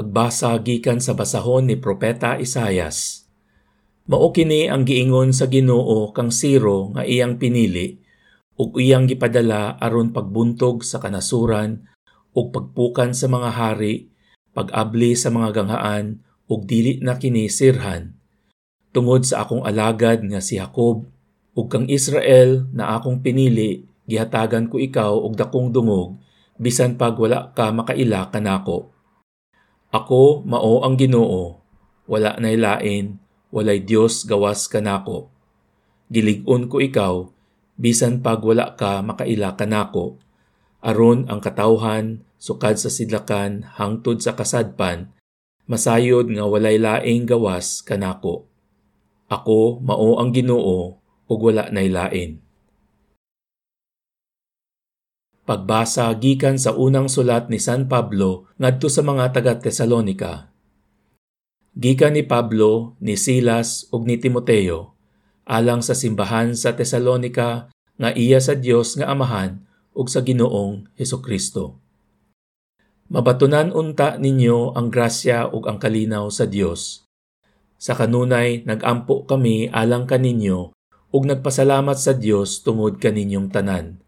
[0.00, 3.28] Pagbasa gikan sa basahon ni Propeta Isayas.
[4.08, 8.00] Mao kini ang giingon sa Ginoo kang Siro nga iyang pinili
[8.56, 11.84] ug iyang gipadala aron pagbuntog sa kanasuran
[12.32, 14.08] ug pagpukan sa mga hari,
[14.56, 18.16] pag-abli sa mga ganghaan ug dili na kini sirhan.
[18.96, 21.12] Tungod sa akong alagad nga si Jacob
[21.52, 26.16] ug kang Israel na akong pinili, gihatagan ko ikaw og dakong dungog
[26.56, 28.96] bisan pag wala ka makaila kanako.
[29.90, 31.58] Ako mao ang Ginoo,
[32.06, 33.18] wala nay lain,
[33.50, 35.34] walay Dios gawas kanako.
[36.06, 37.14] Gilig-on ko ikaw,
[37.74, 40.22] bisan pag wala ka makaila kanako.
[40.78, 45.10] Aron ang katawhan sukad sa sidlakan hangtod sa kasadpan,
[45.66, 48.46] masayod nga walay laing gawas kanako.
[49.26, 52.38] Ako mao ang Ginoo ug wala nay lain.
[55.50, 60.46] Pagbasa gikan sa unang sulat ni San Pablo ngadto sa mga taga Tesalonika.
[61.74, 64.94] Gikan ni Pablo, ni Silas ug ni Timoteo
[65.42, 67.66] alang sa simbahan sa Tesalonika
[67.98, 71.82] nga iya sa Dios nga Amahan ug sa Ginoong Hesukristo.
[73.10, 77.02] Mabatunan unta ninyo ang grasya ug ang kalinaw sa Dios.
[77.74, 80.70] Sa kanunay nagampo kami alang kaninyo
[81.10, 83.98] ug nagpasalamat sa Dios tungod kaninyong tanan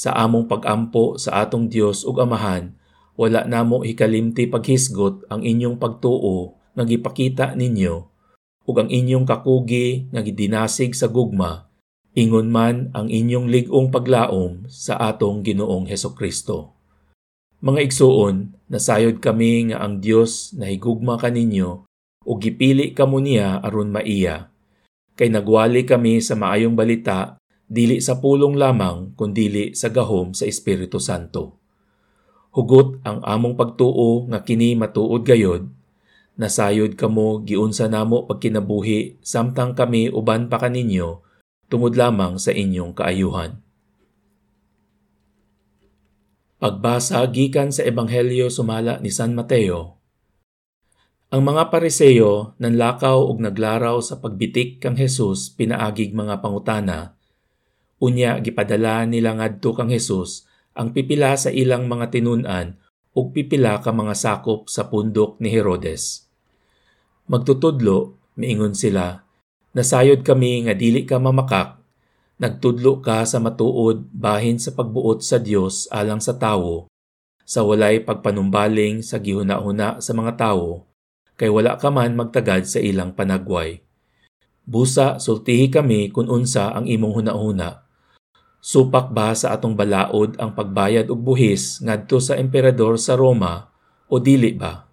[0.00, 2.72] sa among pagampo sa atong Dios ug Amahan,
[3.20, 8.08] wala namo hikalimti paghisgot ang inyong pagtuo nga gipakita ninyo
[8.64, 11.68] ug ang inyong kakugi nga gidinasig sa gugma
[12.14, 16.74] ingon man ang inyong ligong paglaom sa atong Ginoong Heso Kristo.
[17.60, 21.84] Mga igsuon, nasayod kami nga ang Dios na higugma kaninyo
[22.24, 24.48] ug gipili kamo niya aron maiya.
[25.14, 27.36] Kay nagwali kami sa maayong balita
[27.70, 31.54] dili sa pulong lamang kundili sa gahom sa Espiritu Santo.
[32.50, 35.70] Hugot ang among pagtuo nga kini matuod gayod,
[36.34, 41.22] nasayod kamo giunsa namo pagkinabuhi samtang kami uban pa kaninyo
[41.70, 43.62] tungod lamang sa inyong kaayuhan.
[46.58, 49.96] Pagbasa gikan sa Ebanghelyo sumala ni San Mateo.
[51.30, 57.19] Ang mga pariseyo nanlakaw og naglaraw sa pagbitik kang Hesus pinaagig mga pangutana
[58.00, 62.80] Unya gipadala nila ngadto kang Hesus ang pipila sa ilang mga tinunan
[63.12, 66.24] ug pipila ka mga sakop sa pundok ni Herodes.
[67.28, 69.20] Magtutudlo, miingon sila,
[69.76, 71.76] nasayod kami nga dili ka mamakak,
[72.40, 76.88] nagtudlo ka sa matuod bahin sa pagbuot sa Dios alang sa tawo,
[77.44, 80.88] sa walay pagpanumbaling sa gihuna-huna sa mga tawo,
[81.36, 83.84] kay wala ka man magtagad sa ilang panagway.
[84.64, 87.89] Busa sultihi kami kung unsa ang imong huna-huna
[88.60, 93.72] Supak ba sa atong balaod ang pagbayad og buhis ngadto sa emperador sa Roma
[94.12, 94.84] o dili ba?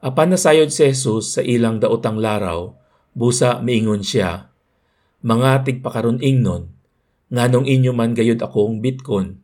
[0.00, 2.72] Apan nasayod si Jesus sa ilang daotang laraw,
[3.12, 4.48] busa miingon siya,
[5.20, 6.72] Mga tigpakaron ingnon,
[7.28, 9.38] nganong inyo man gayud akong bitkon,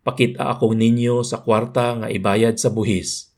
[0.00, 3.36] pakita ako ninyo sa kwarta nga ibayad sa buhis.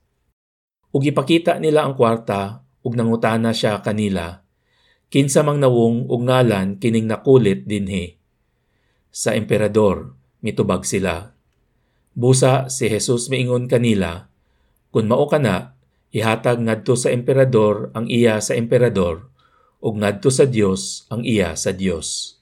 [0.94, 4.46] Ug ipakita nila ang kwarta ug nangutana siya kanila,
[5.10, 8.23] kinsa mang nawong ug ngalan kining nakulit dinhi
[9.14, 10.10] sa emperador,
[10.42, 11.30] mitubag sila.
[12.18, 14.26] Busa si Jesus miingon kanila,
[14.94, 15.74] Kung mao ka na,
[16.14, 19.26] ihatag ngadto sa emperador ang iya sa emperador,
[19.82, 22.38] ug ngadto sa Dios ang iya sa Dios.